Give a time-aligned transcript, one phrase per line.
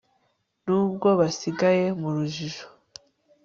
[0.65, 2.65] nubwo basigaye mu rujijo